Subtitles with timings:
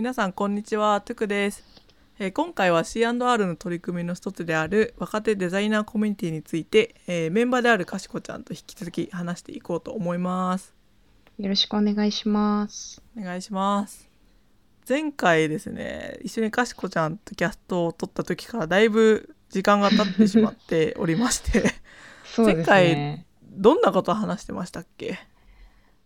[0.00, 1.02] 皆さんこんにちは。
[1.02, 1.62] トゥクです、
[2.18, 10.74] えー今回は C&R の取り組みの一つである若手デザイナーコミュニティについて、えーメンバーであるかしこちゃんと引き続き話していこうと思います。
[11.38, 13.02] よろしくお願いします。
[13.14, 14.08] お願いします。
[14.88, 21.74] 前回ですね一緒にかしこちゃんとキャストを撮った時からだいぶ時間が経ってしまっておりまして
[22.24, 23.26] そうですね。
[23.44, 25.18] どんなことを話してましたっけ？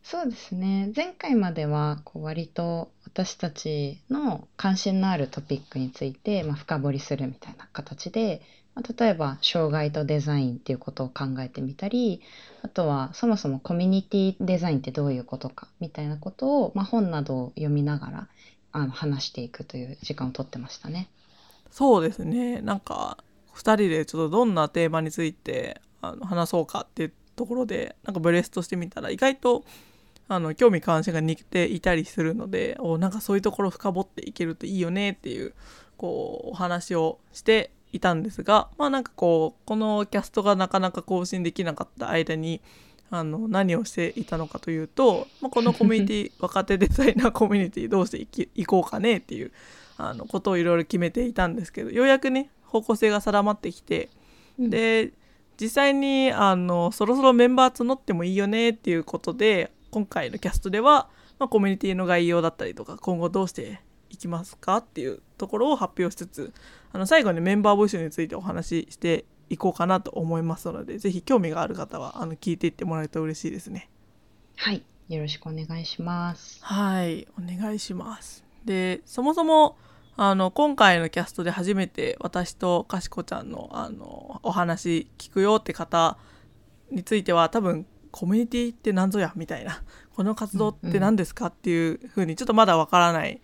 [0.05, 0.93] そうですね。
[0.95, 8.43] 前回まではこう割と私たちの関心のあるトピックについて、まあ、深掘りするみたいな形で、
[8.75, 12.21] まあ、例えば障害とデザインっていうことを考えてみたり、
[12.61, 18.29] あとはそもそもコミュニティデザインってどういうことかみたいなことを、まあ、本などを読みながら
[18.73, 21.09] あの話していくという時間をとってましたね。
[21.71, 23.19] そうですねなんか
[23.55, 29.65] 2人でちょっとどんなテーマについてあの話そうかっていうところでなんかブレストしてみたら意外と
[30.28, 35.55] あの興味関心が似ていたりするのでおなんかそういうところ深掘っていけるといいよねっていう
[35.97, 42.61] こうお話をしていたんですがまあなんかこうこのキャストがなかなか更新できなかった間に
[43.11, 49.53] あの何をしていたのかというと、まあ、このコミュニティ 若手デザイナーコミュニティどうしていきいこうかねっていう
[49.97, 54.09] あのことをいろいろ決めていたんですけどようやくね方向性が定まってきて
[54.59, 55.12] で
[55.61, 66.53] 実際にあのそろそろメンバー募ってもいいよねっていうことで今回のキャストでは、まあ、コミュニティの概要だったりとか今後どうしていきますかっていうところを発表しつつ
[66.92, 73.89] あの最後にメンバー募集についてお話ししていこうかなと思いますのでぜひ興味がある方はあの聞いていってもらえると嬉しいですね。
[74.56, 74.83] はい。
[75.09, 76.59] よろしくお願いします。
[76.65, 79.77] はいお願いしますでそもそも
[80.17, 86.19] あの今回のキャストで初めて私とかしこちゃんのあのお話聞くよって方
[86.91, 89.83] については多分コミュニティって何ぞやみたいな
[90.15, 93.41] この活動って何ですかっていうふうにちょっとまだわからない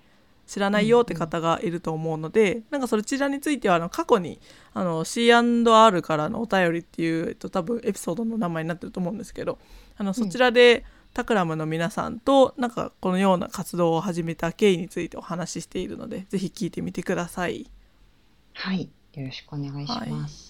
[0.47, 4.41] 知らないよって方がいると思うので、なんかそちらについてはあの過去に
[4.75, 9.59] あの C&R からのお便りっていう、えっと、多分エピソードの名前になってると思うんですけど
[9.97, 10.85] あのそちらで、
[11.15, 17.69] タクラムの皆さんとなんかこのような活動を始めた経緯についてお話ししているのでぜひ聞いてみてください。
[18.55, 18.89] はい。
[19.15, 20.50] よろしくお願いします。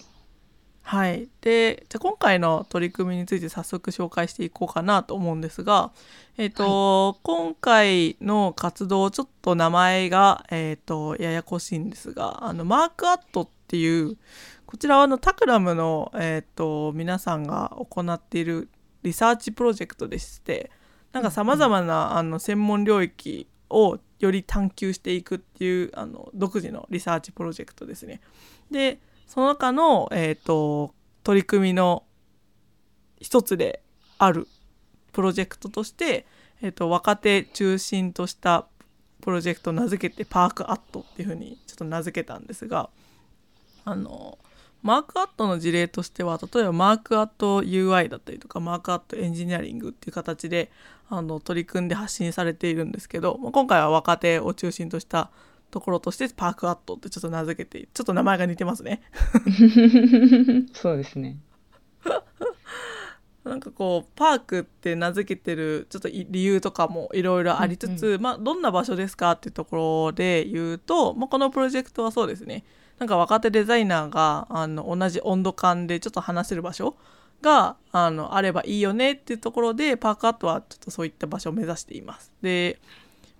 [1.39, 5.91] でじゃあ今回の取り組みについて早速紹介していこうかなと思うんですが、
[6.37, 14.17] えっと今回の活動ちょっと名前が、えっとややこしいんですがあのマークアットっていう
[14.65, 18.67] こちらはあのタクラムの、えっと皆さんが行っている
[19.03, 20.71] リサーチプロジェクトでして
[21.13, 28.19] なんかさまざまなあの専門領域をより探求していくっていうあの独自のリサーチプロジェクトですね。
[28.69, 28.99] で
[29.31, 30.93] その中の、えー、と
[31.23, 32.03] 取り組みの
[33.21, 33.81] 一つで
[34.17, 34.45] ある
[35.13, 36.25] プロジェクトとして、
[36.61, 38.67] えー、と若手中心とした
[39.21, 42.89] プロジェクトを名付けてパークアットっていうふうにちょっと名付けたんですが
[43.85, 44.37] あの
[44.83, 50.69] マークアットの事例としては例えばマークアット UI だったりとかマークアットエンジニアリングっていう形で
[51.09, 55.31] あの取り組んで発信されているんですけど今回は若手を中心とした
[55.71, 59.01] ところとしてパークアットってちょっと名付けてちょっと名前が似てますね。
[60.73, 61.37] そうですね。
[63.43, 72.63] なんかこうパークって名付けてるちょっとい理由とかもいろいろありつつ、まあ、どんな場所ですかっていうところで言うと、まあ、このプロジェクトはそうですね
[72.99, 76.95] なんか若手デザイナーがあの同じ温度感でちょっと話せる場所
[77.41, 82.31] があのあればいいよねっていうところでパークアットはちょっとそういった場所を目指しています。
[82.43, 82.79] で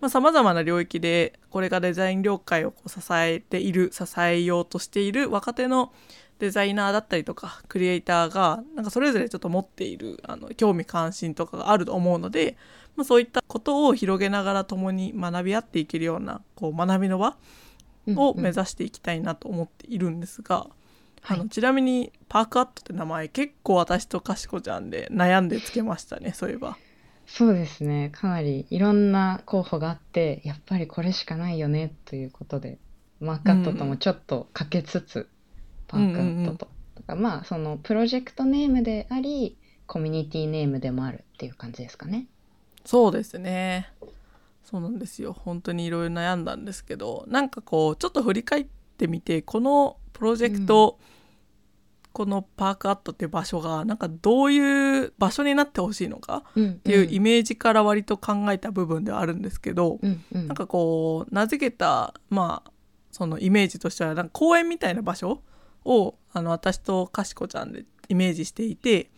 [0.10, 5.94] さまざ、まな領域でこれがデザイン業界をこう支えている支えようとしている若手の
[6.40, 12.58] デザイナーだったりとかクリエイターがなんかそれぞれちょっと持っているあの興味関心とかがあると思うので、
[12.96, 17.36] まあ、そういったことを広げながら共に学び合っていけるようなこう学びの場
[18.08, 20.68] を目指していきたいなと思っているんですが、
[21.22, 26.78] あのちなみにパークアットって名前結構私とかしこちゃんで悩んでつけましたねそういえば。
[27.34, 28.10] そうですね。
[28.14, 32.78] かなりいろんな候補があって、やっぱりこれしかないよねということで、
[33.22, 35.30] マークアットともちょっとかけつつ、
[35.88, 36.68] パークアットと。
[36.96, 39.58] だからまあ、そのプロジェクトネームであり、
[39.88, 42.28] コミュニティネームでもあるっていう感じですかね。
[42.86, 43.90] そうですね
[44.64, 48.68] そうなんですよ本当にいろいろ悩んだんですけどなんかこうちょっと振り返っ
[48.98, 51.00] てみてこのプロジェクト、
[52.14, 62.72] このパークアットっていう場所がなんかどういう場所になってほしいのかうん、っっていうイメージから割と考えた部分ではあるんですけど、うんうん、なんかこう名付けたまあ
[63.12, 65.42] そのイメージとしてはなんか公園みたいな場所
[65.86, 69.10] をあの私とかしこちゃんでイメージしていて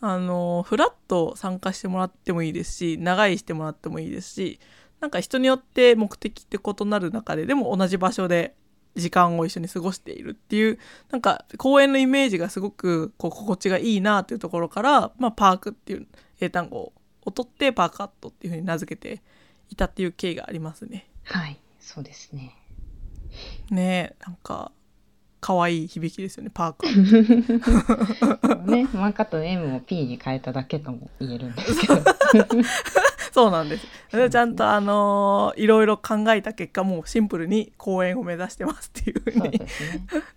[0.00, 4.60] あのフラッと参加してもらってもいいですし長居してもらってもいいですし
[5.00, 8.54] なんか人によって目的って異なる中ででも同じ場所で
[8.94, 10.78] 時間を一緒に過ごしているっていう
[11.10, 16.06] なんか公園のイメージがすごくこう心地がいいなっていうところから、まあ、パークっていう
[16.40, 16.92] 英単語
[17.24, 19.22] を取ってパーカットっていうふうに名付けて
[19.70, 21.08] いたっていう経緯がありますね。
[21.24, 22.54] はいそうですね
[23.70, 24.72] ねなんか
[25.40, 26.86] 可愛い響きですよねパーク
[28.70, 31.94] ねマーカットの M を P に変えただけとも言えるんですけど
[33.32, 33.86] そうなんです。
[34.30, 39.66] ちゃんとあのー、いろいろ考えた結果もうシンプルに公演を目指してますっていうふうに、ね、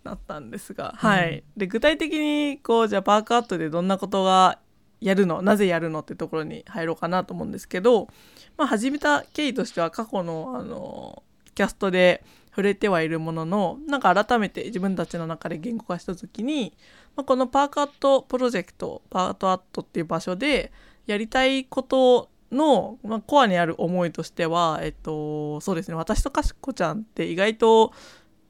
[0.03, 1.44] なったんですが、はい。
[1.57, 4.59] で具体的にこうじゃあパークアートでどんなことが
[5.00, 8.07] やるのなぜやるのってところに入ろうかなと思うんですけど、
[8.56, 16.74] まあ、始めた経緯としては過去のあのー、キャストで触れてはいるもののなんか改めて自分たちの中で言語化した時に、
[17.15, 20.71] まあ、このパークアットプロジェクトパートアットっていう場所で
[21.07, 27.94] やりたいことの、まあ、コアにある思いとしては、えっと、そうですね私とかしこちゃんって意外と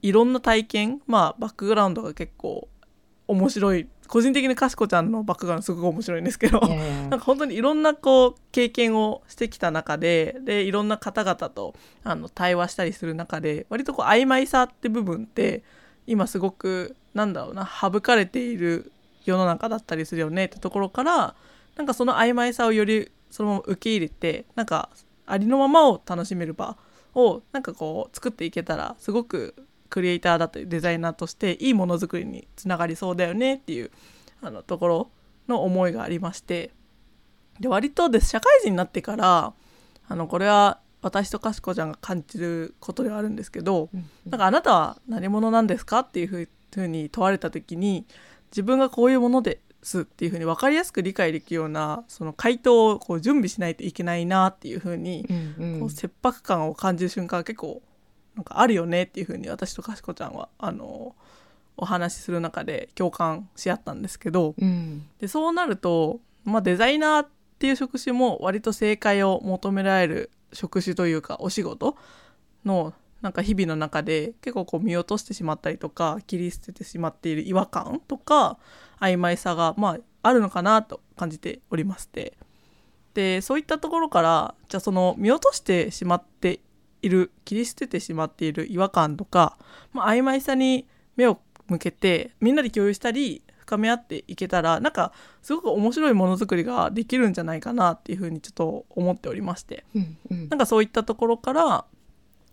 [0.02, 2.68] いろんな体験まあバックグラウンドが結構
[3.28, 3.88] 面白い。
[4.08, 6.60] 個人的にかしこちゃんのバックグラウンドすごく面白いんですけど、
[7.08, 11.74] なんか本当にいろんなこう経験をしてきた中ででいろんな方々と
[12.04, 15.62] あの対話したりする中で割とこう曖昧さって部分って
[16.06, 18.92] 今すごくなんだろうな省かれている
[19.24, 21.34] 世の中だったりするよねってところから
[21.76, 24.90] なんかその曖昧さをよりそのまま受け入れてなんか
[25.24, 26.76] ありのままを楽しめる場
[27.14, 29.54] をなんかこう作っていけたらすごく
[29.92, 33.90] クリエイターだったりデザイナーとしていいものづくりにつながりそうだよねっていう
[34.40, 35.10] あのところ
[35.48, 36.70] の思いがありまして。
[37.60, 39.52] で割とです社会人になってから
[40.08, 46.48] あのこれは私とかしこちゃんが感じることではあるんですけど、うんうん、なんかあなたは何者なんですかっていうふ
[46.78, 48.06] うに問われた時に
[48.50, 55.26] 自分がこういうものですっていうふうに分かりやすく理解できるようなその回答をこう準備しないといけないなっていうふうに、
[55.78, 57.82] こう切迫感を感じる瞬間が結構
[58.36, 61.14] なんかあるよねっていうふうに私とかしこちゃんはあの
[61.76, 71.96] お話しする中で共感し合ったんですけど、うん、でそうなると、まあ、デザイナーっていう職種も割と正解を求められる職種というかお仕事
[72.64, 78.58] のなんか日々の中で結構こう見落としてしまったりとか切り捨ててしまっている違和感とか
[79.00, 82.36] 曖昧さがまああるのかなと感じておりまして。
[83.14, 86.60] でそういったところからじゃあその見落としてしまって
[87.02, 89.58] いる切り捨ててしまっている違和感とか、
[89.92, 95.12] まあ、曖昧さに目を向けてみんなで共有したり深め合っていけたらなんか
[95.42, 101.84] すごく面白いものづくりができるんじゃないかなっていうふうにちょっと思っておりまして、うんうん、なんかそういったところから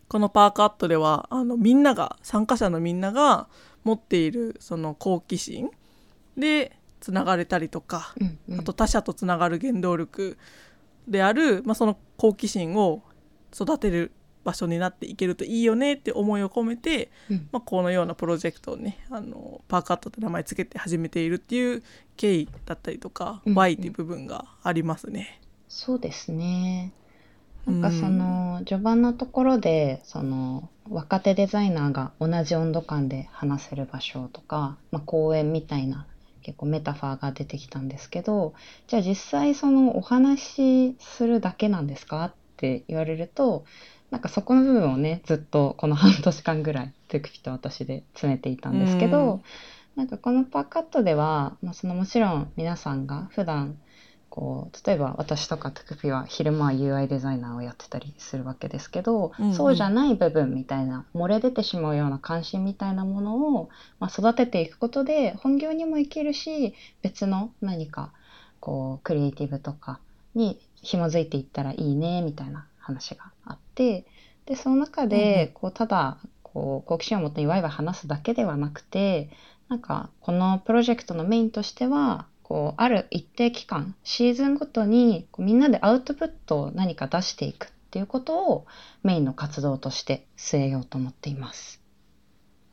[0.08, 3.48] このパークアットではあのみんなが参加者のみんなが
[3.84, 5.70] 持っているその好奇心
[6.38, 10.38] でつながれたりとか、うんうん、あと他者とつながる原動力
[11.08, 13.02] である、まあ、その好奇心を
[13.54, 14.12] 育てる
[14.44, 21.84] 場所になっていけるといいよねって思いを込めて、うん、まあ、このようなプロジェクトをねあのパーカットって名前つけて始めているっていう
[22.18, 25.42] 経緯だったりとか、うん、Y っていう部分がありますね。
[25.68, 26.92] そうですね。
[27.66, 36.08] なんかその、序盤のところでその若手デザイナーが同じ温度感で話せる場所とか、まあ、公園みたいな
[36.42, 38.54] 結構メタファーが出てきたんですけど
[38.88, 43.66] じゃあ実際そのお話しするだけなんですかって言われると
[44.12, 49.44] なんかそこの部分をねずっとこの半年間ぐらいトゥクピと私で詰めていたんですけど、ん、
[49.96, 53.78] なんかこのパーカットでは、まあ、そのもちろん皆さんが普段
[54.30, 68.12] こう例えば私とかトゥクピは昼間は UI デザイナーをやってたりするわけですけど、うんうん、そうじゃない部分みたいな漏れ出てしまうような関心みたいなものを、まあ、育てていくことで本業にもいけるし別の何か
[68.60, 70.00] こうクリエイティブとか
[70.36, 74.06] に紐づいていったらいいねみたいな話があって
[74.46, 79.30] でその中でこうただこう好奇心を持ってワイワイ話すだけではなくて
[79.68, 88.66] なんかこのプロジェクトのメインとしてはこうある一定期間シーズンごとにこうみんなでアウトプットを何か出していくっていうことを
[89.04, 91.80] メインの活動として据えようと思っています。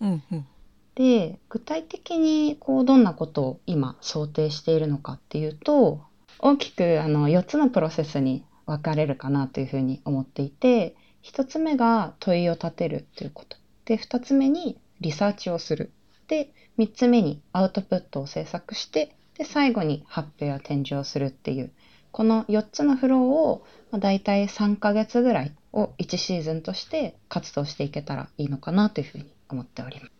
[0.00, 0.46] うんうん、
[0.94, 6.00] で具体的にこうどんなことを今想定しているのかっていうと
[6.38, 10.94] 大きくあの4つのプロセスに分かれるかなというふうに思っていて
[11.24, 13.56] 1つ目が問いを立てるということ。
[13.84, 15.92] で2つ目にリサーチをする。
[16.28, 21.70] で3つ目にアウトプットを制作してで最後に発表や展示をするっていう。
[22.12, 30.12] この4つのフローを、まあ、大体3ヶ月ぐらいを1シーズンとして活動していけたらいいのかなというふうに思っております。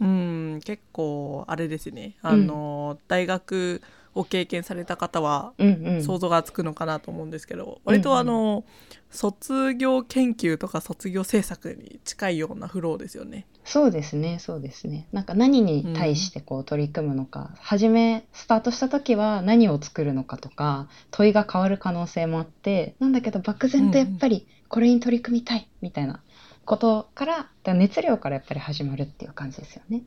[0.00, 2.16] うん結構あれですね。
[2.22, 3.80] あの、うん、大学
[4.14, 8.64] を経験された方はうんうん想像がつくのかなと思うんですけど、割とあの、
[9.10, 13.46] 卒業研究とか卒業制作に近いようなフローですよね。
[13.64, 15.06] そうですね、そうですね。
[15.12, 26.22] なんか何に対してこう取り組むのか、初めスタートした時は何を作るのかとか、問いが変わる可能性もあって、なんだけど漠然とやっぱりこれに取り組みたいみたいな
[26.64, 30.02] ことから、だから熱量からやっぱり始まるっていう感じですよね。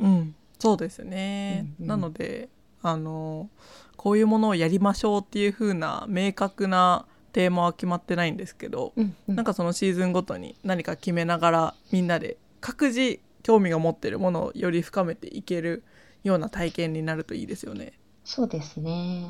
[0.00, 1.66] うん、そうですね。
[1.78, 2.48] うんうんなので
[2.84, 3.48] あの
[3.96, 15.82] こういうものをやりましょうっていう風な明確なテーマは決まってないんですけど、うんうんなんかそのシーズンごとに何か決めながらみんなで各自興味が持ってるものをより深めていける
[16.22, 17.94] ような体験になるといいですよね。
[18.24, 19.26] そうですね。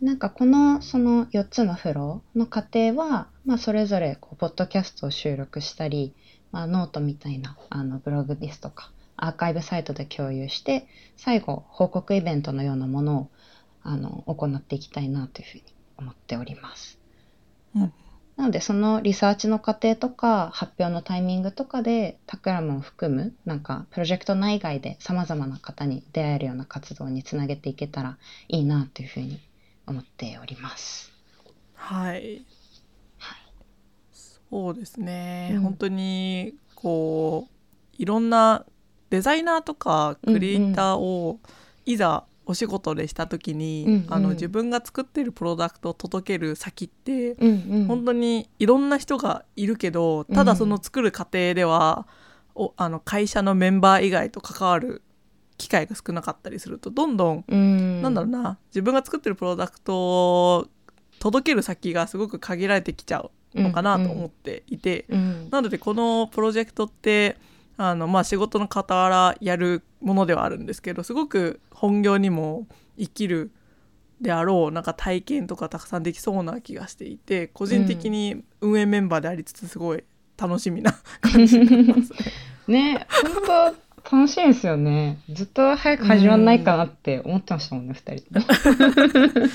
[0.00, 6.14] でなんかこのその4つのフローの過程は、まあ、それぞれこうポッドキャストを収録したり、
[6.52, 13.30] まあ、ノートみたいなあのブログですとかアーカイブサイトで共有して最後報告イベントのようなものを
[13.82, 15.64] あの行っていきたいなというふうに
[15.96, 16.98] 思っております。
[17.74, 17.92] うん
[18.36, 28.18] なのでそのリサーチの過程とか発表のタイミングとかでタクラムを含むなんかプロジェクト内外でさまざまな方に出会えるような活動につなげていけたら
[28.48, 29.40] いいなというふうに
[29.86, 31.12] 思っております。
[31.74, 32.44] はい。
[34.50, 37.56] そうですね、うん本当にこう
[37.98, 38.64] いろんな
[39.10, 41.38] デザイナーとかクリエイターを
[41.84, 44.06] いざお仕事でした時に、うんうん。
[44.08, 52.06] あの自分が作ってるプロダクトを届ける先って、うんうん、本当にいろんな人がいるけどただその作る過程では、
[52.54, 55.02] おあの会社のメンバー以外と関わる
[55.58, 60.66] 機会が少なかったりするとどんどんうん、なんだろうな自分が作ってるプロダクトを
[61.18, 63.20] 届ける先がすごく限られてきちゃ
[63.54, 67.36] うのかなと思っていて、うん、なのでこのプロジェクトって
[67.76, 72.66] あの、まあ、仕事の傍らやるものではあるんですけどすごく本業にも
[72.98, 73.52] 生きる
[74.20, 80.04] であろうなんか体験とかたくさんできそうな気がしていて個人的に運営メンバーでありつつすごい
[80.38, 82.12] 楽しみな感じになります
[82.66, 82.94] ね。
[82.94, 83.74] ね、本
[84.06, 85.20] 当楽しいですよね。
[85.30, 88.46] ずっと早く始まんないかなって思ってましたもんね、二人とも。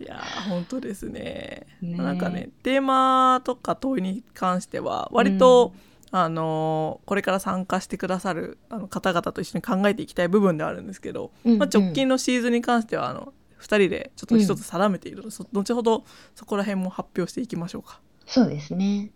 [0.00, 5.72] いやー本当ですねねなんかねテーマとか問いに関しては割と、
[6.22, 16.04] あのーこれから参加してくださるあの方々と一緒に考えていきたい部分ではあるんですけど、うんまあ、直近のシーズンに関してはあの2人でちょっと一つ定めているので、そ後ほど
[16.34, 18.00] そこら辺も発表していきましょうか。
[18.26, 19.10] そうですね。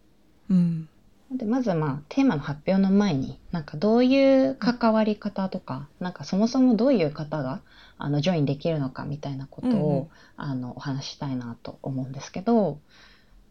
[0.50, 0.88] うん
[1.30, 7.60] でまずまあテーマの発表の前になんかどういう関わり方とかなんかそもそもどういう方が
[7.98, 10.08] あの join できるのかみたいなことを、うんうん
[10.40, 12.78] あのお話ししたいなと思うんですけど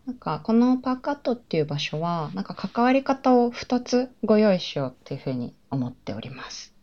[0.07, 6.73] なんかこのパーカットっていう場所はなんか関わり方を2つご用意しようっていうふうに思っております。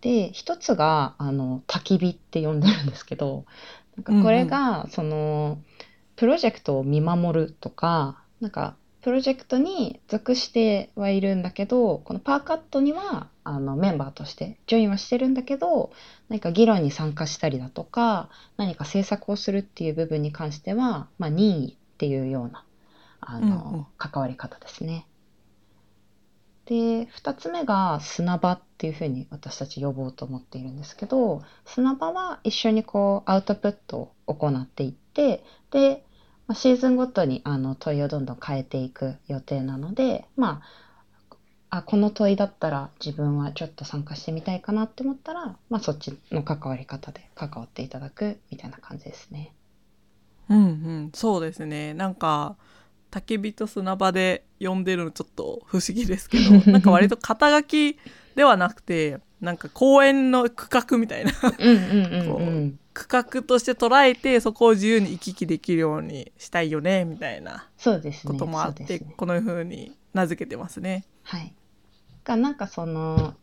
[0.00, 3.44] で一つがあの焚き火って呼んでるんですけど
[3.96, 5.58] なんかこれがその、
[6.16, 15.92] プロジェクトを見守るとかなんかプロジェクトに属してはいるんだけどこのパーカットにはあのメンバーとして join はしてるんだけど
[16.28, 22.64] 何か議論に参加したりだとか何か制作をするっていう部分に関しては、まあ、任意っていうような
[23.20, 25.06] あの、うんうん関わり方ですね。
[26.66, 36.04] で2つ目が砂場っていうふうに私たち呼ぼうと思っているんですけど砂場は一緒にこうアウトプットを行っていってで
[36.46, 40.83] まあシーズンごとにあの問いをどんどん変えていく予定なのでまあ
[41.76, 49.52] あこの問いだったら自分はちょっと参加してみたいかなって思ったら、まあ、そっちの関わり方で関わっていただくみたいな感じですね。
[50.48, 52.56] うんうん、そうですねなんか
[53.10, 57.98] 焚き火と砂場で呼んでるのちょっと不思議ですけど なんか割と肩書き
[58.36, 61.32] ではなくてなんか公園の区画みたいな。
[62.94, 68.32] 区画として捉えてそこを自由に行き来できるようにしたいよねみたいなそうですね。
[68.32, 71.04] こともあって、そうですねこの風に名付けてますね。
[71.24, 71.52] はい。
[72.24, 73.34] がなんかその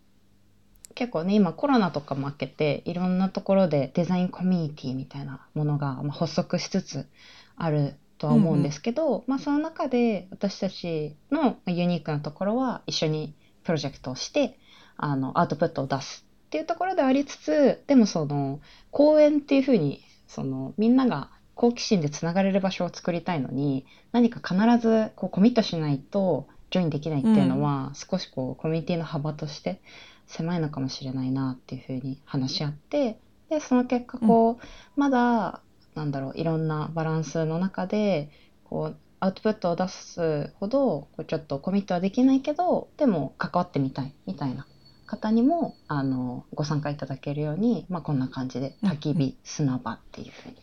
[0.96, 7.08] 結構ね今コロナとかも明けていろんなところでデザインコミュニティみたいなものがまあ発足しつつ
[7.56, 13.34] あるとは思うんですけど、まあその中で私たちのユニークなところは一緒に
[13.64, 14.60] プロジェクトをして
[14.98, 18.60] あのアウトプットを出すっていうところではありつつでもその
[18.92, 29.82] 公園っていうふうにそのみんなが好奇心でつながれる場所を作りたいのに何か必ずこうコミットしないとジョインできないっていうのは、少しこうコミュニティの幅として
[30.28, 35.62] 狭いのかもしれないなっていうふうに話し合ってでその結果こう、まだ
[35.94, 38.30] なんだろういろんなバランスの中で
[38.64, 44.66] こうアウトプットを出すほどこうちょっとコミットはできないけどでも関わってみたいみたいな
[45.06, 50.56] 方にもあのご参加いただけるように、まあ、こんな感じで焚き火、砂場っていうふうに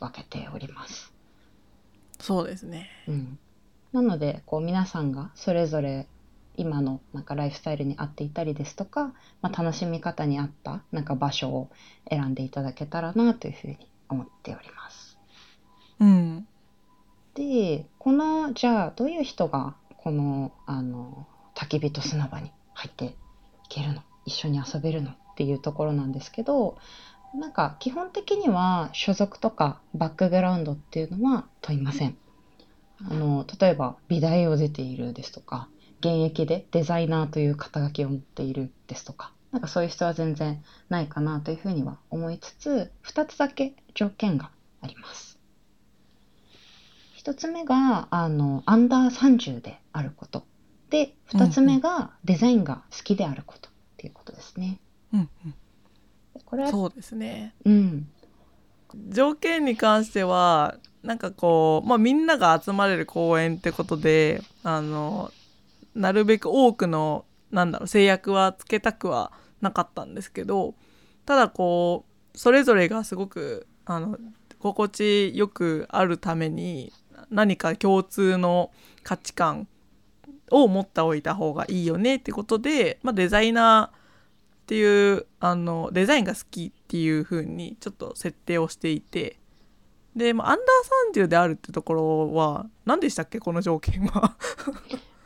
[0.00, 1.12] 分けております。
[2.18, 2.90] そうですね。
[3.06, 3.38] うん、
[3.94, 6.08] なのでこう皆さんがそれぞれ
[6.56, 11.70] 今のなんかライフスタイルに合っていたりですとか、まあ、楽しみ方に合ったなんか場所を
[12.10, 15.16] 選んでいただけたらなというふうに思っております。
[16.00, 16.46] うん。
[17.34, 23.14] でこのじゃあどういう人がこのあの焚き火と砂場に入ってい
[23.68, 26.78] けるの一緒に遊べるのっていうところなんですけど
[27.32, 32.16] なんか基本的には所属とかバックグラウンドっていうのは問いません。
[33.00, 35.68] あの例えば美大を出ているですとか
[36.00, 45.38] 現役でデザイナーという肩書きを持っているですとかなんかそういう人は全然ないかなというふうには思いつつ2つだけ条件があります。
[47.16, 50.44] 1つ目があのアンダー30であること
[50.90, 54.78] で2つ目がデザインが好きであることっていうことですね。
[55.12, 55.28] うん
[56.44, 56.72] これはうん。
[56.72, 57.54] そうですね。
[57.64, 58.08] うん
[59.08, 65.30] 条件に関してはなんかこう、まあ、みんなが集まれる公園ってことであの
[65.94, 69.30] なるべく多くのなんだろう制約はつけたくは
[69.60, 70.74] なかったんですけど
[71.26, 74.18] ただこうそれぞれがすごくあの
[74.58, 76.90] 心地よくあるために
[77.30, 79.68] 何か共通の価値観
[80.50, 84.00] を持っておいた方がいいよねってことで、まあ、デザイナーっ
[84.66, 89.38] ていうあのデザインが好きっていう風にちょっと設定をしていて
[90.16, 93.40] で、まあ、アンダー30であるってところは何でしたっけ？
[93.40, 94.36] この条件は。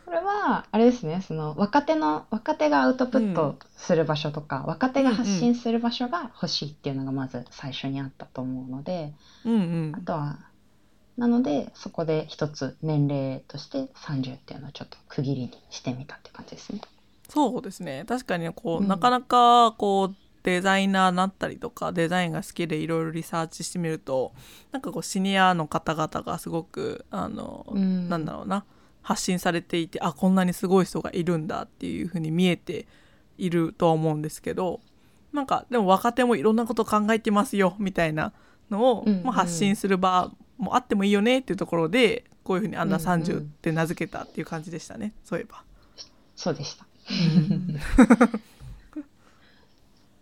[0.04, 1.20] これはあれですね。
[1.20, 9.12] その若手の若手がアウトプットする場所とか、若手が発信する場所が欲しいっていうのがまず最初にあったと思うので、
[9.44, 9.56] うんう
[9.90, 9.92] ん。
[9.94, 10.38] あとは
[11.18, 16.80] なのでそこで一つ年齢として30っていうのをちょっと区切りにしてみたって感じですね。
[17.28, 18.04] そうですね。
[18.08, 18.88] 確かにこう、うん。
[18.88, 20.16] なかなかこう
[20.48, 24.32] デザイナーになったりとかデザインが好きでいろいろリサーチしてみると
[24.72, 28.64] なんかこうシニアの方々がすごくあの、うんなんだろうな
[29.02, 32.86] 発信されていてあこんなにすごい人がいるんだっていうふうに見えて
[33.36, 34.80] いるとは思うんですけど
[35.34, 38.32] なんかでも若手もいろんなこと考えてますよみたいな
[38.70, 45.62] のを、うんうんまあ、発信する場もあってもいいよねっていうところでこういうふうにアンダーうんうん30って名付けたっていう感じでしたね、そういえば。
[46.34, 46.86] そうでした。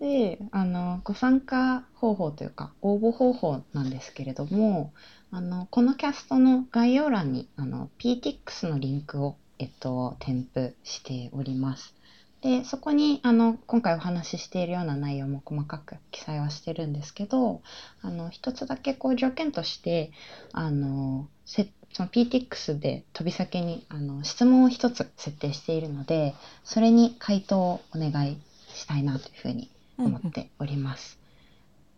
[0.07, 4.93] であのご参加方法というか応募方法なんですけれども
[5.33, 11.93] あのこのキャストの概要欄にあの PTX のリンクを、えっと、添付しております。
[12.41, 17.63] でそこにあの今回お話ししているような内容も細かく記載はしてるんですけど
[18.03, 20.13] あの一つだけこう条件として
[20.53, 21.63] あのそ
[22.05, 28.39] の PTX で飛び先にあの質問を一つ設定しているのでそれに回答をお願い
[28.69, 31.19] したいなというふうに思っております。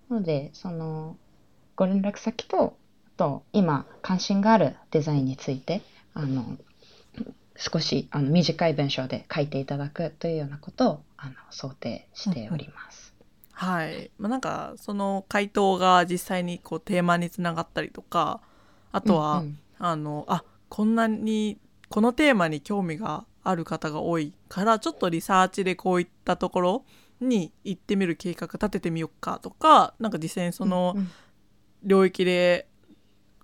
[0.08, 1.16] なのでその
[1.76, 5.82] ご連絡先とあと今関心があるデザインについて
[6.14, 6.56] あの
[7.56, 13.14] 少しあの短い文章で書いていただくというようなことをあの想定しております。
[13.52, 18.40] はい、まあ、なんかその回答が実際にこうテーマにつながったりとか
[18.92, 21.58] あとは、うんうんあのあこんなに
[21.88, 26.84] このテーマに興味がある方が多いからちょっとリサーチでこういったところ
[27.20, 30.96] に行ってみる計画立ててみようかとかなんか実際にその
[31.82, 32.68] 領域で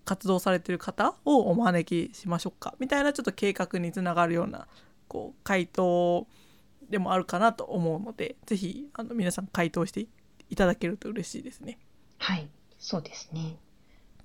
[0.04, 4.66] 活動されてる方をお招きしましょうかみたいなちょっと計画につながるような
[5.08, 6.26] こう回答
[6.90, 10.06] でもあるかなと思うのでぜひあの皆さん回答して
[10.50, 11.78] いただけると嬉しいですね。
[12.18, 13.56] はい、そうですね。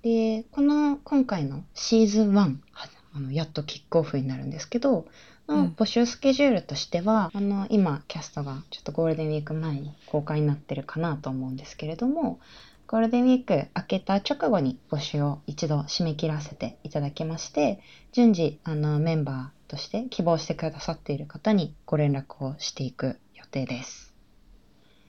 [0.01, 5.05] で、この今回のシーズン1、はあのやっとキックオフになるんですけど、うん
[5.49, 12.39] の募集スケジュールとしては、あの今キャストがちょっとゴールデンウィーク前に公開になってるかなと思うんですけれども、
[12.88, 17.81] ゴールデンウィーク明けた直後に募集を一度締め切らせていただきまして、
[18.12, 24.13] 順次あのメンバーとして希望してくださっている方にご連絡をしていく予定です。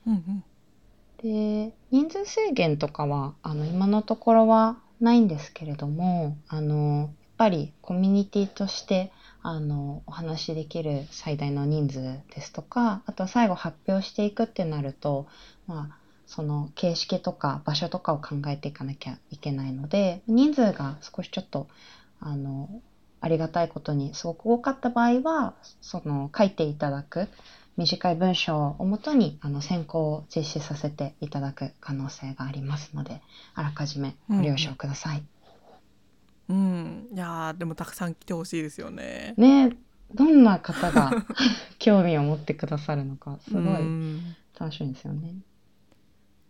[0.07, 0.45] うんうん
[1.23, 12.03] で人数制限とかはあの今のところはないんですけれどもあのやっぱりコミュニティとしてあのお話しできる最大の人数
[12.35, 15.27] ですとかあとは最後発表していくってなると、
[15.67, 21.69] まあ、その形式とか場所とかを考えていかなきゃいけないので人数が少しちょっと
[22.21, 22.69] あの
[23.21, 27.29] ありがたいことにすごく多かった場合はその書いていただく
[27.77, 33.23] 短い文章をもとにあの選考を実施させていただく可能性がありますので
[33.55, 35.19] あらかじめご了承ください。
[35.19, 35.29] うん、
[37.13, 39.35] いやーでもたくさん来てほしいですよね。
[39.37, 39.77] ね
[40.15, 41.13] どんな方が
[41.79, 44.21] 興味を持ってくださるのかすごういん
[44.59, 45.35] 楽しみですよね。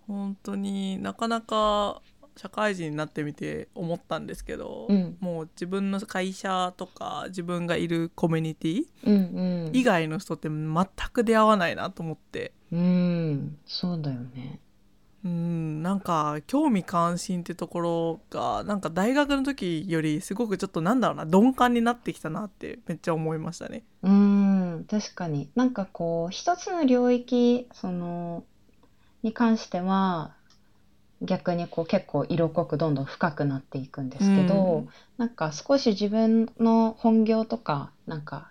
[0.06, 2.00] 本当になかなか
[2.36, 9.76] 社会人になってみて思ったんですけど、うんもう自分の会社とか自分がいるコミュニティうんうん。
[9.76, 14.60] 以外の人って全く出会わないなと思ってうん、そうだよね。
[15.24, 23.82] うんなんか興味関心ってところがなんか大学の時よりすごくちょっとなんだろうな鈍感になってきたなってめっちゃ思いましたね。
[24.02, 25.50] うん、確かに。
[25.54, 28.44] なんかこう、一つの領域、その、
[29.22, 30.34] に関しては、
[31.22, 38.48] 逆にこう結構色濃くどんどん深くなっていくんですけど、うんなんか少し自分の本業とか、なんか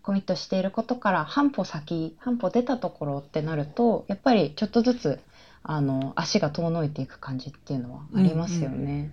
[0.00, 5.20] コミットしていることから半歩先、半歩出たところってなると、やっぱりちょっとずつ、
[5.64, 9.12] あの、足が遠のいていく感じっていうのはありますよね。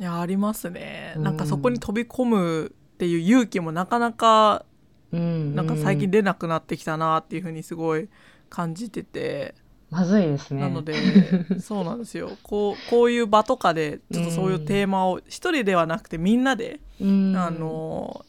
[0.00, 1.12] いやありますね。
[1.16, 4.64] うんなんかそこに飛び込むっていう勇気もなかなか
[5.12, 8.08] うん、なんか最近うん出なくなってきたなっていうふうにすごい
[8.48, 9.54] 感じてて、
[9.90, 10.62] まずいですね。
[10.62, 10.94] なので
[11.60, 18.24] そうなんですよこうこういう場とかでちょっとそういうテーマを一人ではなくてみんなで、うん、あの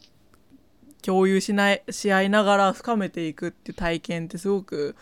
[1.00, 4.94] 共有しないし合いながら深めていくっていう体験ってすごく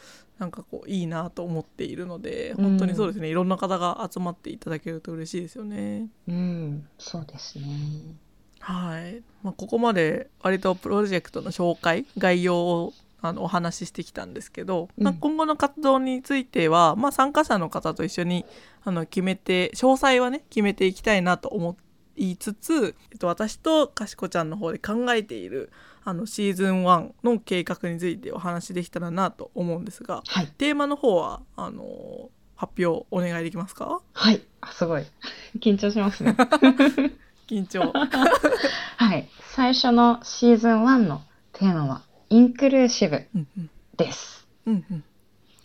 [0.42, 6.08] なんかこういいなと思っているので本当にそうですね、いろんな方が集まっていただけると嬉しいですよね。
[6.26, 7.64] うん、そうですね。
[8.58, 18.44] はい、まあ、ここまで割とプロジェクトの紹介概要をあのお話ししてきたんですけど、まあうん今後の活動については、まあ、参加者の方と一緒に
[18.82, 21.76] あの決めて詳細はね決めていきたいなと思
[22.16, 25.70] いつつ、えっと、私とかしこちゃんの方で考えている
[26.04, 30.46] あのシーズン1の計画についてお話できたらなと思うんですがはい。
[30.58, 34.00] テーマの方はあの発表お願いできますか？
[34.12, 34.40] はい。
[34.60, 35.04] あ、すごい。
[35.58, 36.36] 緊張しますね。
[37.48, 37.92] 緊張
[38.96, 39.28] はい。
[39.54, 41.22] 最初のシーズン1の
[41.52, 44.46] テーマは、インクルーシブうんうんです。
[44.66, 45.04] うんうん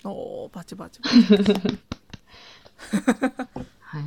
[0.03, 1.17] おーバチバチバチ
[3.81, 4.03] はい。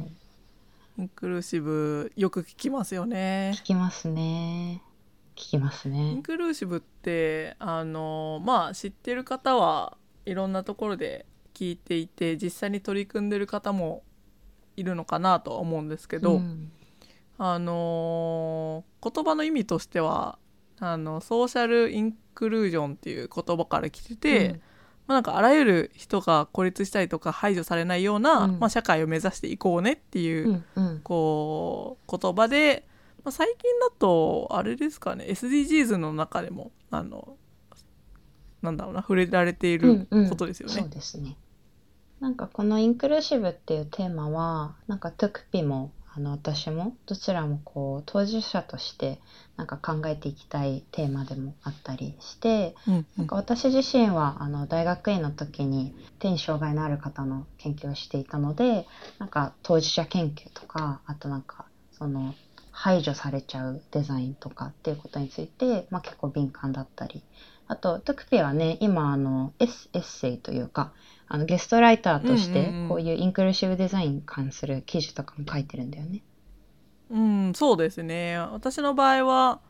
[1.00, 3.62] インクルーシブよく聞きますよね聞。
[3.62, 4.82] きますね。
[5.34, 6.22] 聞きますインね。
[6.22, 14.02] クルーシブってあのまあ知ってる方はいろんなところで聞いていて実際に取り組んでる方も
[14.76, 16.70] いるのかなとは思うんですけど、うん
[17.42, 20.38] あの言葉の意味としては
[20.78, 24.60] あのソーシャルインクルージョンっていう言葉から来てて、
[25.06, 32.86] まあ、なんかあらゆる人が孤立したりとか排除されないような、うんまあ、社会を目指していこうねっていう、うんうんこう言葉で、
[33.24, 37.36] まあ、最近だとあれですかね SDGs の中でもあの
[38.62, 40.74] なんだろうな触れられていることですよね。
[40.74, 41.36] そうですね。
[42.20, 49.20] なんかこのインクルーシブっていうテーマは、なんかトゥクピもあの私もどちらもこう当事者として
[49.56, 58.86] なんか考えていきたいテーマでもあったりして、うんうなんんか私自身はあの大学院の時に手に障害のある方の研究をしていたので
[59.18, 62.34] なんか当事者研究とかあとなんかその
[62.72, 67.22] 排除されちゃうデザインとかっていうことについて、まあ、結構敏感だったり。
[67.70, 70.92] あとトゥクピはね今あのエッセイというか
[71.32, 76.22] あのゲストライターとしてうんうんうんこういうインクルーシブデザインに関する記事とかも書いてるんだよね。
[77.08, 79.60] うん、そうですね私の場合は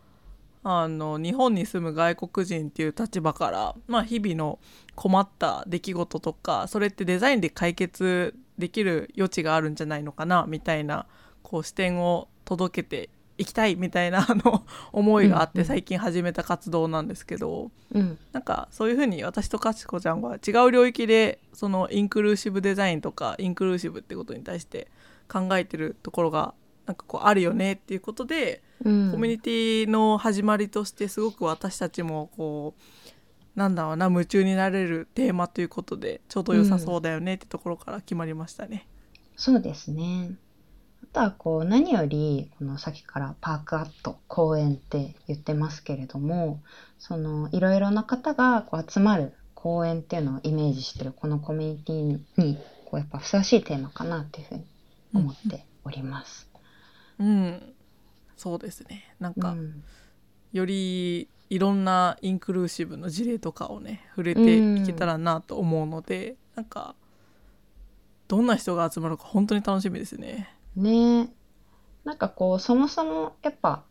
[0.63, 4.59] あの日本に住む外国人っていう立場から、まあ、日々の
[4.95, 11.07] 困った出来事とかそれってデザインで解決できる余地があるんじゃないのかなみたいな
[11.43, 13.11] こう視点を届けて
[13.41, 24.89] いきたいみたいなあの思いがあっうんうんて最近始めた活動なんですけど、うんなんかそういうふうに私とかちこちゃんは違う領域でそのインクルーシブデザインとかインクルーシブってことに対して
[25.29, 26.55] 考えてるところが
[26.87, 38.87] なんかこうあるよねっていうことで、うんコミュニティの始まりとしてすごく私たちもこうなんだろうな夢中になれるテーマということでちょうど良さそうだよねってところから決まりましたね。
[39.37, 40.33] そうですね。
[41.13, 46.61] あとはこう何よりこのさっきからパークアット公園って言ってますけれども
[46.99, 54.65] そのいろいろな方がこう集まる公園っていうのをイメージしてるこのコミュニティにこうやっぱふさわしいテーマかなっていうふうに
[55.15, 56.49] 思っております。
[57.19, 57.75] うん、
[58.37, 59.83] そうですねなんか、うん
[60.53, 66.95] よりいろんなインクルーシブの事例とかをね触れていけたらなと思うので、なんか
[68.29, 70.49] どんな人が集まるか本当に楽しみですね。
[70.77, 71.21] ね。
[71.21, 71.29] え
[72.05, 73.85] なんかこうそもそもやっぱ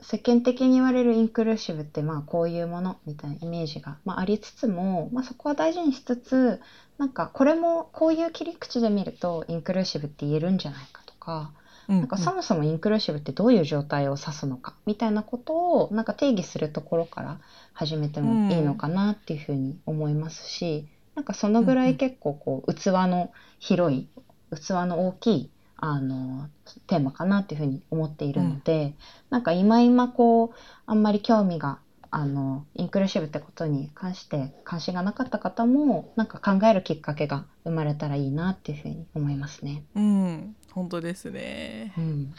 [0.00, 6.60] 世間的に言われるインクルーシブってまあこういうものみたいなイメージが、まあ、ありつつも、まあ、そこは大事にしつつ
[6.96, 11.52] なんかこれもこういう切り口で見るとインクルーシブって言えるんじゃないかとか
[11.88, 17.40] うんなんかそもそもインクルーシブってどういう状態を指すのかみたいなことをなんか定義するところから
[17.72, 24.08] 始めてもいいのかなっていうふうに思いますし、なんかそのぐらい結構こう器の広い
[24.54, 26.48] 器の大きいあの
[26.86, 28.94] テーマかなっていうふうに思っているので、
[29.30, 30.50] なんか今今こう
[30.86, 31.78] あんまり興味が
[32.10, 39.84] あのインクルーシブってことに関して関心がなかった方もなんか考えるきっかけが生まれたらいいなっていうふうに思いますね。
[39.94, 41.92] うん、本当ですね。
[41.96, 42.34] うん、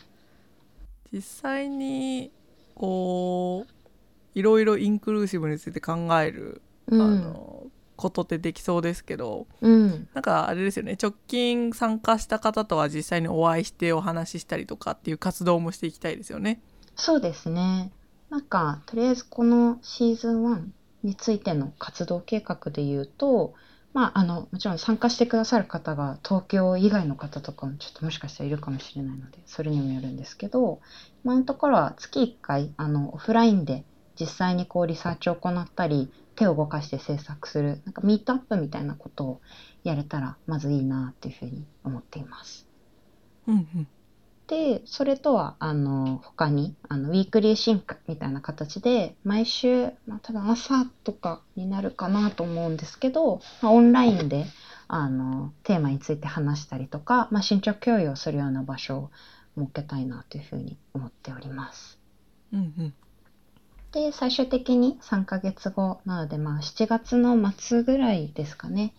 [1.14, 2.32] 実際に
[2.76, 3.72] こう
[4.38, 7.68] いろいろインクルーシブについて考える、うん、あの
[8.00, 16.62] ことってできそうですけどうん、なんかあれですよね直近参加した方とは実際にお会いしてお話ししたりとかっていう活動もしていきたいですよね。
[16.96, 17.92] そうですね。
[18.30, 20.62] なんかとりあえずこのシーズン1
[21.04, 23.54] についての活動計画で言うと、
[23.94, 30.80] まあ、あのもちろん参加してくださる方が東京以外の方とかもちょっともしかしたらいるかもしれないのでそれにもよるんですけど
[31.26, 33.84] 今のところは月1回あのオフラインで
[34.20, 39.42] 実際にこうリサーチを行ったり手を動かして制作するなんかミートアップみたいなことを
[39.84, 42.68] やれたらまずいいなっていうふうに思っています。
[43.48, 43.88] うんうん
[44.50, 54.48] でそれとはあの他にあの weekly sync みたいな形で毎週、まあ、多分朝とかになるかなと思うんですけど、まあ、オンラインで
[54.88, 59.12] あのテーマについて話したりとか、まあ、進捗共有をするような場所を
[59.56, 62.00] 設けたいなというふうに思っております。
[62.52, 62.94] うんうん
[63.92, 68.94] で最終的に3ヶ月後なので、まあ、7月の末ぐらいですかね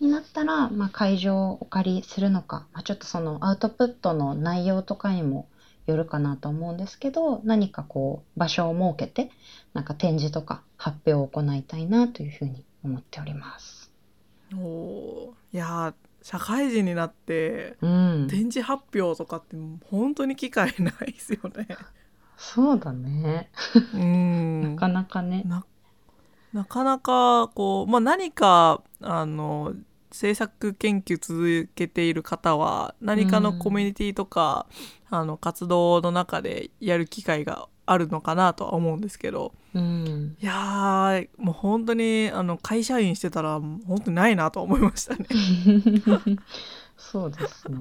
[0.00, 5.46] になったら、まあ、会場をお借りするのか、まあ、ちょっとそのアウトプットの内容とかにも
[5.86, 9.30] よるかなと思うんですけど何かこう場所を設けて
[9.74, 13.90] なんか展示とか発表を行いたいなというふうに思っております。
[14.54, 19.56] おーいやー社会人になってうん、展示発表とかって
[19.90, 21.68] 本当に機会ないですよね。
[22.42, 23.50] そうだね。
[23.94, 25.42] うんなかなかね。
[25.44, 25.64] な
[26.54, 29.74] なかなかこう、まあ、何かあの
[30.10, 34.66] 制作研究続けている方は何かのコミュニティとか、
[35.10, 45.26] あの活動の中でやる機会があるのかなとは思うんですけどうん、いやーもう本当にあの会社員してたら本当にないなと思いましたね。
[46.96, 47.78] そうですね。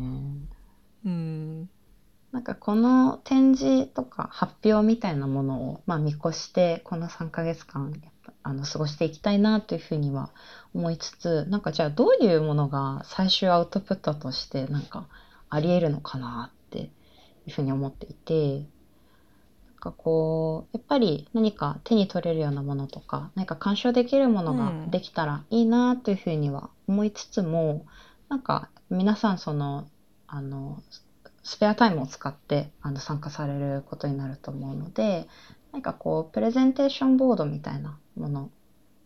[1.05, 1.69] うん
[2.31, 10.29] なんかこの展示とか発表みたいなものを、まあ、見越してこの3ヶ月間やっぱあの過ごしていきたいなというふうには
[10.75, 15.07] 思いつつなんかじゃあどういうものが最終アウトプットとしてなんか
[15.49, 16.87] ありえるのかなってい
[17.47, 18.65] うふうに思っていてなん
[19.79, 27.85] かこうやっぱり何か手に取れるようなものとか何か鑑賞できるものができたらいいなというふうには思いつつも、
[28.27, 29.87] なんか皆さんその
[30.27, 30.83] あの
[31.49, 35.27] スペアタイムを使ってあの参加されることになると思うので
[35.71, 38.51] 何かこうプレゼンテーションボードみたいなもの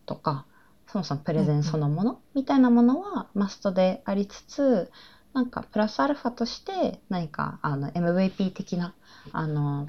[0.04, 0.44] とか
[0.92, 4.92] そもそもプレゼンそのものみたいなものはマストでありつつ
[5.32, 8.92] なんかプラスアルファとして何かあの MVP 的な
[9.32, 9.86] あの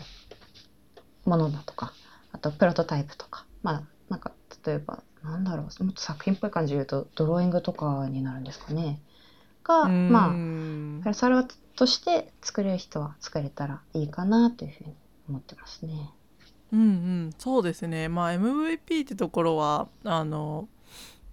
[1.26, 1.92] ものだとか
[2.32, 4.32] あとプロトタイプとかまあなんか
[4.66, 9.02] 例えばなんだろうもっと作品っぽい感じで言うとドローイングとかになるんですかね。
[9.66, 11.00] がまあうん。
[11.04, 14.96] プラスアルファとして作れる人は作れたらいいかなというふうに
[15.30, 16.12] 思ってますね。
[16.74, 20.68] うんうんそうですねまあ MVP ってところはあの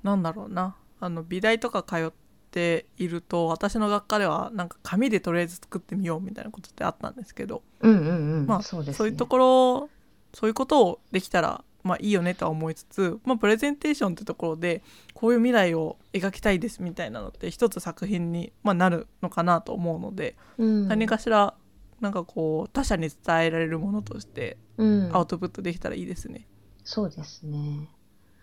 [0.03, 2.13] なんだろうなあの美大とか通っ
[2.51, 8.47] ていると私の学科ではなんか紙でとりあえず作ってみようみたいなことってあったんですけど、うんうんうん。
[8.47, 8.99] まあそうですね。
[8.99, 9.91] そういうところ
[10.35, 14.83] そういうことをできたらまあいいよねとは思いつつ、まあ、プレゼンテーションってところで
[15.15, 21.55] こういう未来を描きたいですみたいなのって一つ作品に、まあ、なるのかなと思うので、うん、何かしら
[22.01, 26.47] なんかこう他者に伝えられるものとしてうん、アウトプットできたらいいですね。
[26.85, 27.89] そうですね。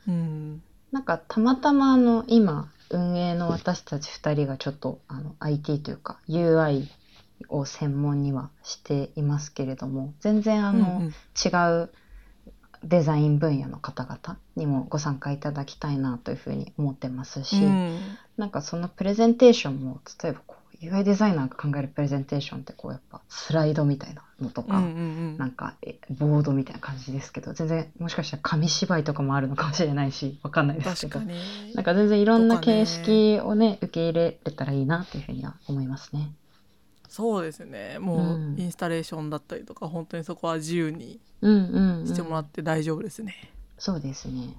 [0.07, 6.87] うんなんかたまたまあの今運営の私たち2人がちょっとあの IT というか UI
[7.49, 11.49] を専門にはしていますけれども全然あの、うんうん違
[11.83, 11.89] う
[12.83, 17.99] デザイン分野の方々にもご参加いただきたいなというふうに思ってますし、うん。
[18.37, 36.31] なんかそのプレゼンテーションも例えばこう UI デザイナーが考えるプレゼンテーションってこうやっぱスライドみたいなのとか、うんうんなんかえボードみたいな感じですけど全然もしかしたら紙芝居とかもあるのかもしれないしわかんないですけどなんか全然いろんな形式をね受け入れれたらいいなというふうには思いますね。
[37.09, 37.97] そうですね。
[37.99, 38.55] もう、うん。
[38.57, 43.51] インスタレーションだったりとか本当にそこは自由にうんうん、うん、してもらって大丈夫ですね。
[43.77, 44.55] そうですね。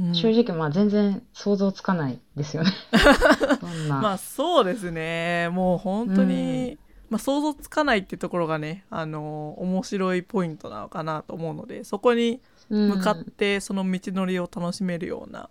[0.00, 0.14] うん。
[0.14, 2.70] 正直まあ全然想像つかないですよね。
[3.88, 5.50] まあそうですね。
[5.50, 6.78] もう本当に、
[7.10, 15.50] まあ、想像つかないっていうところがね、あの面白いポイントなのかなと思うのでそこに向かってその道のりを楽しめるような、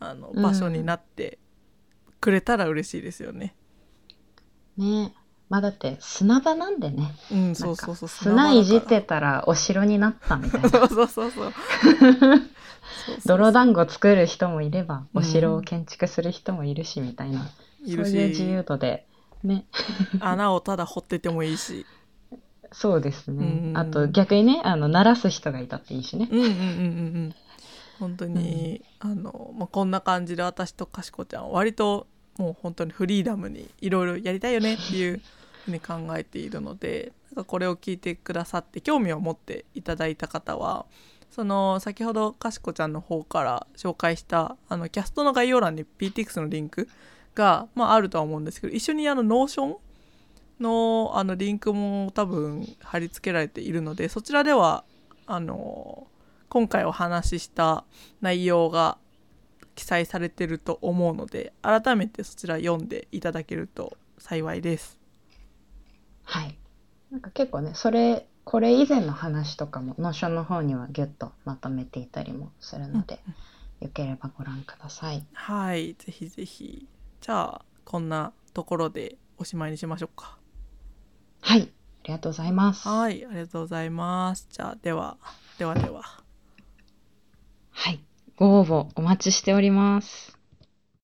[0.00, 1.38] あの場所になって
[2.20, 3.54] くれたら嬉しいですよね。
[4.78, 5.12] ね
[5.48, 7.14] まあだって砂場なんでね。
[7.32, 8.08] うん、そうそうそう。
[8.08, 10.68] 砂いじってたらお城になったみたいな。
[10.68, 11.52] そうそうそうそう。
[13.26, 17.50] 泥団子作る人もいれば、お城を建築する人もいるしみたいな。
[17.84, 19.06] いそういう自由度で。
[19.42, 19.64] ね。
[20.20, 21.86] 穴をただ掘っててもいいし。
[22.72, 23.72] そうですね。
[23.74, 26.28] あと逆にね、あの、鳴らす人がいたっていいしね。
[26.30, 26.60] うんうんうんうんう
[27.28, 27.34] ん。
[27.98, 32.06] 本当に、うん、あの、まあ、こんな感じで私とかしこちゃん割と
[32.38, 35.20] もう本当にフリーダムにいろいろやりたいよねっていう
[35.64, 40.86] ふうに考えているのでなんかこれを聞いてくださって興味を持っていただいた方は
[41.30, 46.88] その先ほどかしこちゃんの方から紹介したあのキャストの概要欄に PTX のリンク
[47.34, 49.76] が、まあ、あるとは思うんですけど一緒にあの Notion
[50.60, 54.84] のあのリンクも多分貼り付けられているのでそちらでは
[55.26, 56.06] あの
[56.48, 57.84] 今回お話しした
[58.20, 58.98] 内容が
[59.78, 64.98] 記載されてると思うので改めてそちら読んでいただけると幸いです。
[66.24, 66.58] はい。
[67.12, 73.20] なんか結構ねそれこれ以前の話とかも Notion の方にはギュッとまとめていたりもするので、
[73.80, 75.24] うん、よければご覧ください。
[75.32, 75.94] はい。
[75.96, 76.88] ぜひぜひ。
[77.20, 80.38] じゃあこんなところでおしまいにしましょうか。
[81.40, 81.70] はい。
[82.02, 82.88] ありがとうございます。
[82.88, 83.24] はい。
[83.24, 84.48] ありがとうございます。
[84.50, 85.18] じゃあでは
[85.56, 86.02] ではでは。
[87.70, 88.07] はい
[88.38, 90.37] ご応募お待ちしております。